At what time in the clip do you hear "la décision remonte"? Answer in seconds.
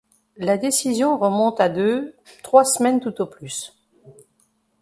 0.37-1.61